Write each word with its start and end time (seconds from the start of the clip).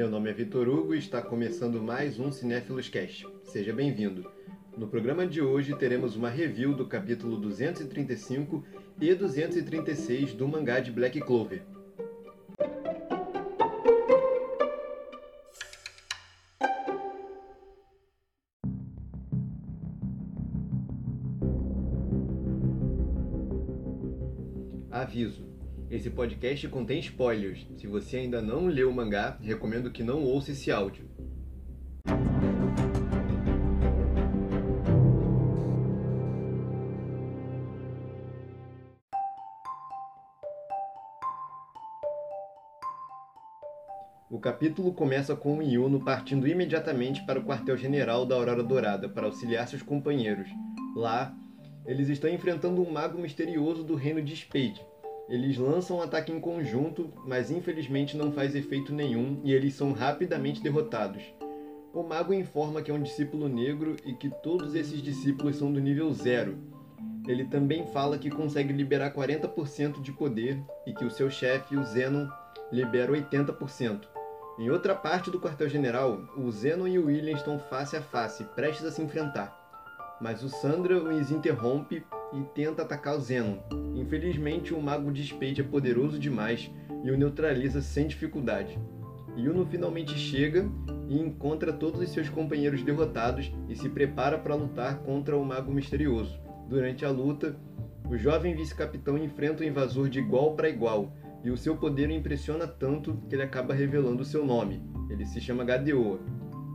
Meu 0.00 0.08
nome 0.08 0.30
é 0.30 0.32
Vitor 0.32 0.66
Hugo 0.66 0.94
e 0.94 0.98
está 0.98 1.20
começando 1.20 1.82
mais 1.82 2.18
um 2.18 2.32
Cinéfilos 2.32 2.88
Cast. 2.88 3.28
Seja 3.44 3.70
bem-vindo. 3.70 4.32
No 4.74 4.88
programa 4.88 5.26
de 5.26 5.42
hoje 5.42 5.76
teremos 5.76 6.16
uma 6.16 6.30
review 6.30 6.74
do 6.74 6.86
capítulo 6.86 7.36
235 7.36 8.64
e 8.98 9.14
236 9.14 10.32
do 10.32 10.48
mangá 10.48 10.80
de 10.80 10.90
Black 10.90 11.20
Clover. 11.20 11.62
Aviso: 24.90 25.49
esse 25.90 26.08
podcast 26.08 26.68
contém 26.68 27.00
spoilers. 27.00 27.66
Se 27.76 27.88
você 27.88 28.18
ainda 28.18 28.40
não 28.40 28.66
leu 28.66 28.88
o 28.88 28.94
mangá, 28.94 29.36
recomendo 29.42 29.90
que 29.90 30.04
não 30.04 30.22
ouça 30.22 30.52
esse 30.52 30.70
áudio. 30.70 31.10
O 44.30 44.38
capítulo 44.38 44.94
começa 44.94 45.34
com 45.34 45.58
o 45.58 45.62
Yuno 45.62 46.04
partindo 46.04 46.46
imediatamente 46.46 47.26
para 47.26 47.40
o 47.40 47.44
quartel-general 47.44 48.24
da 48.24 48.36
Aurora 48.36 48.62
Dourada 48.62 49.08
para 49.08 49.26
auxiliar 49.26 49.66
seus 49.66 49.82
companheiros. 49.82 50.48
Lá, 50.94 51.34
eles 51.84 52.08
estão 52.08 52.30
enfrentando 52.30 52.80
um 52.80 52.90
mago 52.90 53.18
misterioso 53.18 53.82
do 53.82 53.96
reino 53.96 54.22
de 54.22 54.36
Spade. 54.36 54.80
Eles 55.30 55.56
lançam 55.56 55.98
um 55.98 56.02
ataque 56.02 56.32
em 56.32 56.40
conjunto, 56.40 57.12
mas 57.24 57.52
infelizmente 57.52 58.16
não 58.16 58.32
faz 58.32 58.56
efeito 58.56 58.92
nenhum 58.92 59.40
e 59.44 59.52
eles 59.52 59.74
são 59.74 59.92
rapidamente 59.92 60.60
derrotados. 60.60 61.22
O 61.94 62.02
mago 62.02 62.34
informa 62.34 62.82
que 62.82 62.90
é 62.90 62.94
um 62.94 63.02
discípulo 63.02 63.48
negro 63.48 63.94
e 64.04 64.12
que 64.12 64.28
todos 64.28 64.74
esses 64.74 65.00
discípulos 65.00 65.56
são 65.56 65.72
do 65.72 65.80
nível 65.80 66.12
zero. 66.12 66.58
Ele 67.28 67.44
também 67.44 67.86
fala 67.86 68.18
que 68.18 68.28
consegue 68.28 68.72
liberar 68.72 69.14
40% 69.14 70.02
de 70.02 70.10
poder 70.10 70.60
e 70.84 70.92
que 70.92 71.04
o 71.04 71.10
seu 71.10 71.30
chefe, 71.30 71.76
o 71.76 71.84
Zenon, 71.84 72.28
libera 72.72 73.12
80%. 73.12 74.08
Em 74.58 74.68
outra 74.68 74.96
parte 74.96 75.30
do 75.30 75.40
quartel-general, 75.40 76.24
o 76.36 76.50
Zenon 76.50 76.88
e 76.88 76.98
o 76.98 77.06
William 77.06 77.34
estão 77.34 77.58
face 77.58 77.96
a 77.96 78.02
face, 78.02 78.42
prestes 78.56 78.84
a 78.84 78.90
se 78.90 79.00
enfrentar. 79.00 79.56
Mas 80.20 80.42
o 80.42 80.48
Sandra 80.48 81.00
os 81.02 81.30
interrompe 81.30 82.04
e 82.32 82.40
tenta 82.54 82.82
atacar 82.82 83.16
o 83.16 83.20
Zenon. 83.20 83.58
Infelizmente, 84.10 84.74
o 84.74 84.82
mago 84.82 85.12
de 85.12 85.22
Spade 85.24 85.60
é 85.60 85.64
poderoso 85.64 86.18
demais 86.18 86.68
e 87.04 87.12
o 87.12 87.16
neutraliza 87.16 87.80
sem 87.80 88.08
dificuldade. 88.08 88.76
Yuno 89.38 89.64
finalmente 89.64 90.18
chega 90.18 90.68
e 91.08 91.16
encontra 91.16 91.72
todos 91.72 92.00
os 92.00 92.08
seus 92.08 92.28
companheiros 92.28 92.82
derrotados 92.82 93.52
e 93.68 93.76
se 93.76 93.88
prepara 93.88 94.36
para 94.36 94.56
lutar 94.56 94.98
contra 95.02 95.36
o 95.36 95.44
mago 95.44 95.72
misterioso. 95.72 96.40
Durante 96.68 97.04
a 97.04 97.10
luta, 97.10 97.56
o 98.10 98.18
jovem 98.18 98.52
vice-capitão 98.56 99.16
enfrenta 99.16 99.62
o 99.62 99.66
invasor 99.66 100.08
de 100.08 100.18
igual 100.18 100.56
para 100.56 100.68
igual, 100.68 101.16
e 101.44 101.50
o 101.52 101.56
seu 101.56 101.76
poder 101.76 102.08
o 102.08 102.12
impressiona 102.12 102.66
tanto 102.66 103.16
que 103.28 103.36
ele 103.36 103.44
acaba 103.44 103.74
revelando 103.74 104.24
seu 104.24 104.44
nome. 104.44 104.82
Ele 105.08 105.24
se 105.24 105.40
chama 105.40 105.62
Gadeoa. 105.62 106.18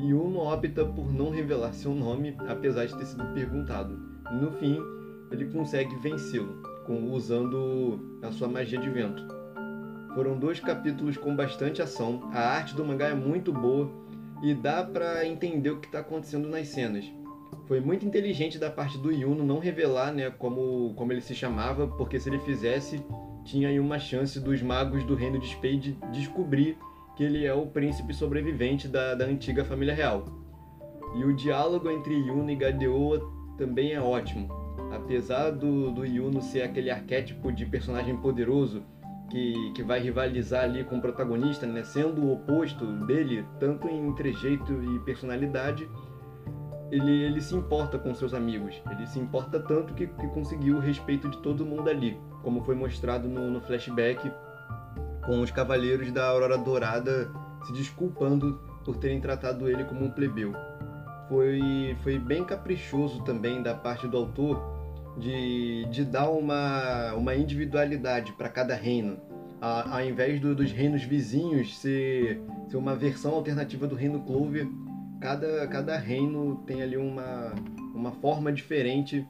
E 0.00 0.12
Uno 0.12 0.40
opta 0.40 0.84
por 0.84 1.12
não 1.12 1.30
revelar 1.30 1.74
seu 1.74 1.94
nome, 1.94 2.34
apesar 2.48 2.86
de 2.86 2.98
ter 2.98 3.06
sido 3.06 3.24
perguntado. 3.32 3.96
No 4.32 4.50
fim, 4.50 4.80
ele 5.30 5.44
consegue 5.44 5.94
vencê-lo, 5.96 6.69
usando 7.12 8.18
a 8.22 8.30
sua 8.32 8.48
magia 8.48 8.78
de 8.78 8.88
vento. 8.88 9.22
Foram 10.14 10.38
dois 10.38 10.58
capítulos 10.58 11.16
com 11.16 11.34
bastante 11.36 11.80
ação, 11.80 12.28
a 12.32 12.40
arte 12.40 12.74
do 12.74 12.84
mangá 12.84 13.08
é 13.08 13.14
muito 13.14 13.52
boa 13.52 13.90
e 14.42 14.54
dá 14.54 14.82
para 14.82 15.26
entender 15.26 15.70
o 15.70 15.78
que 15.78 15.86
está 15.86 16.00
acontecendo 16.00 16.48
nas 16.48 16.68
cenas. 16.68 17.04
Foi 17.66 17.80
muito 17.80 18.04
inteligente 18.04 18.58
da 18.58 18.70
parte 18.70 18.98
do 18.98 19.12
Yuno 19.12 19.44
não 19.44 19.60
revelar 19.60 20.12
né, 20.12 20.30
como, 20.30 20.92
como 20.94 21.12
ele 21.12 21.20
se 21.20 21.34
chamava, 21.34 21.86
porque 21.86 22.18
se 22.18 22.28
ele 22.28 22.40
fizesse, 22.40 23.00
tinha 23.44 23.68
aí 23.68 23.78
uma 23.78 23.98
chance 23.98 24.40
dos 24.40 24.60
magos 24.62 25.04
do 25.04 25.14
reino 25.14 25.38
de 25.38 25.46
Spade 25.46 25.96
descobrir 26.10 26.76
que 27.16 27.22
ele 27.22 27.44
é 27.44 27.54
o 27.54 27.66
príncipe 27.66 28.12
sobrevivente 28.12 28.88
da, 28.88 29.14
da 29.14 29.24
antiga 29.24 29.64
família 29.64 29.94
real. 29.94 30.24
E 31.14 31.24
o 31.24 31.34
diálogo 31.34 31.90
entre 31.90 32.14
Yuno 32.14 32.50
e 32.50 32.56
Gadeoa 32.56 33.20
também 33.56 33.92
é 33.92 34.00
ótimo. 34.00 34.48
Apesar 35.10 35.50
do, 35.50 35.90
do 35.90 36.06
Yuno 36.06 36.40
ser 36.40 36.62
aquele 36.62 36.88
arquétipo 36.88 37.50
de 37.50 37.66
personagem 37.66 38.16
poderoso 38.18 38.84
que, 39.28 39.72
que 39.74 39.82
vai 39.82 39.98
rivalizar 39.98 40.62
ali 40.62 40.84
com 40.84 40.98
o 40.98 41.00
protagonista, 41.00 41.66
né, 41.66 41.82
sendo 41.82 42.22
o 42.22 42.32
oposto 42.34 42.86
dele, 43.06 43.44
tanto 43.58 43.88
em 43.88 44.14
trejeito 44.14 44.72
e 44.72 45.00
personalidade, 45.00 45.90
ele, 46.92 47.10
ele 47.24 47.40
se 47.40 47.56
importa 47.56 47.98
com 47.98 48.14
seus 48.14 48.32
amigos. 48.32 48.80
Ele 48.88 49.04
se 49.04 49.18
importa 49.18 49.58
tanto 49.58 49.94
que, 49.94 50.06
que 50.06 50.28
conseguiu 50.28 50.76
o 50.76 50.80
respeito 50.80 51.28
de 51.28 51.38
todo 51.38 51.66
mundo 51.66 51.90
ali, 51.90 52.16
como 52.44 52.62
foi 52.62 52.76
mostrado 52.76 53.28
no, 53.28 53.50
no 53.50 53.60
flashback 53.60 54.30
com 55.26 55.40
os 55.40 55.50
cavaleiros 55.50 56.12
da 56.12 56.28
Aurora 56.28 56.56
Dourada 56.56 57.32
se 57.64 57.72
desculpando 57.72 58.60
por 58.84 58.96
terem 58.96 59.20
tratado 59.20 59.68
ele 59.68 59.82
como 59.82 60.04
um 60.04 60.10
plebeu. 60.12 60.52
Foi, 61.28 61.96
foi 62.04 62.16
bem 62.16 62.44
caprichoso 62.44 63.24
também 63.24 63.60
da 63.60 63.74
parte 63.74 64.06
do 64.06 64.16
autor 64.16 64.78
de, 65.18 65.86
de 65.86 66.04
dar 66.04 66.30
uma, 66.30 67.14
uma 67.14 67.34
individualidade 67.34 68.32
para 68.32 68.48
cada 68.48 68.74
reino. 68.74 69.18
A, 69.60 69.96
ao 69.96 70.04
invés 70.04 70.40
do, 70.40 70.54
dos 70.54 70.72
reinos 70.72 71.02
vizinhos 71.02 71.78
ser, 71.78 72.40
ser 72.68 72.76
uma 72.76 72.94
versão 72.94 73.34
alternativa 73.34 73.86
do 73.86 73.94
reino 73.94 74.20
Clover, 74.20 74.66
cada, 75.20 75.66
cada 75.68 75.96
reino 75.98 76.62
tem 76.66 76.82
ali 76.82 76.96
uma, 76.96 77.54
uma 77.94 78.12
forma 78.12 78.50
diferente 78.52 79.26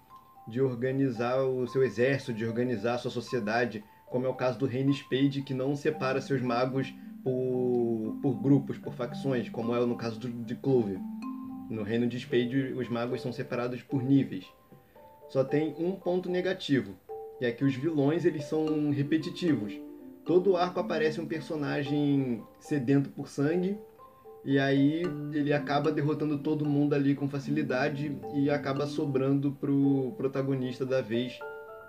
de 0.46 0.60
organizar 0.60 1.42
o 1.42 1.66
seu 1.66 1.82
exército, 1.82 2.32
de 2.32 2.44
organizar 2.44 2.94
a 2.94 2.98
sua 2.98 3.10
sociedade, 3.10 3.84
como 4.06 4.26
é 4.26 4.28
o 4.28 4.34
caso 4.34 4.58
do 4.58 4.66
Reino 4.66 4.92
Spade, 4.92 5.42
que 5.42 5.54
não 5.54 5.76
separa 5.76 6.20
seus 6.20 6.41
magos 6.41 6.92
por, 7.22 8.18
por 8.22 8.34
grupos, 8.42 8.78
por 8.78 8.92
facções, 8.92 9.48
como 9.48 9.74
é 9.74 9.86
no 9.86 9.97
caso 9.97 10.18
do, 10.18 10.28
de 10.28 10.54
Clover. 10.56 10.98
No 11.68 11.82
Reino 11.84 12.08
de 12.08 12.18
Spade, 12.18 12.72
os 12.76 12.88
magos 12.88 13.20
são 13.20 13.32
separados 13.32 13.82
por 13.82 14.02
níveis. 14.02 14.44
Só 15.30 15.44
tem 15.44 15.76
um 15.78 15.92
ponto 15.92 16.28
negativo, 16.28 16.96
que 17.38 17.46
é 17.46 17.52
que 17.52 17.64
os 17.64 17.74
vilões 17.74 18.24
eles 18.24 18.44
são 18.44 18.91
repetitivos. 18.91 19.72
Todo 20.24 20.56
arco 20.56 20.80
aparece 20.80 21.20
um 21.20 21.26
personagem 21.26 22.42
sedento 22.58 23.10
por 23.10 23.28
sangue 23.28 23.78
e 24.44 24.58
aí 24.58 25.02
ele 25.32 25.52
acaba 25.52 25.92
derrotando 25.92 26.38
todo 26.38 26.64
mundo 26.64 26.94
ali 26.94 27.14
com 27.14 27.28
facilidade 27.28 28.18
e 28.34 28.50
acaba 28.50 28.86
sobrando 28.86 29.52
pro 29.52 30.12
protagonista 30.16 30.84
da 30.84 31.00
vez 31.00 31.38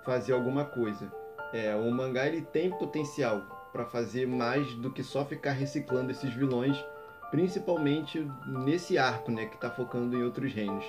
fazer 0.06 0.34
alguma 0.34 0.64
coisa. 0.64 1.12
É, 1.52 1.76
o 1.76 1.92
mangá 1.92 2.28
ele 2.28 2.42
tem 2.42 2.70
potencial 2.70 3.70
para 3.74 3.86
fazer 3.86 4.28
mais 4.28 4.72
do 4.76 4.92
que 4.92 5.02
só 5.02 5.26
ficar 5.26 5.54
reciclando 5.54 6.12
esses 6.12 6.32
vilões, 6.32 6.78
principalmente 7.32 8.24
nesse 8.66 9.00
arco, 9.00 9.32
né, 9.32 9.48
que 9.48 9.56
está 9.56 9.72
focando 9.72 10.16
em 10.16 10.24
outros 10.24 10.54
reinos. 10.54 10.86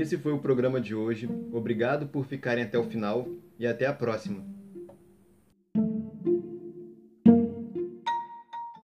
Esse 0.00 0.16
foi 0.16 0.32
o 0.32 0.38
programa 0.38 0.80
de 0.80 0.94
hoje. 0.94 1.28
Obrigado 1.52 2.06
por 2.06 2.24
ficarem 2.24 2.64
até 2.64 2.78
o 2.78 2.84
final 2.84 3.28
e 3.58 3.66
até 3.66 3.84
a 3.84 3.92
próxima. 3.92 4.42